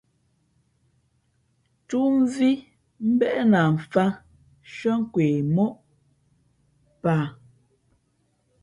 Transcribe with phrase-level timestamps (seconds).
[1.87, 2.49] Tú mvī
[3.13, 4.11] mbéʼ na mfāt
[4.63, 5.71] nshʉ́ά kwe móʼ
[7.01, 7.25] paa.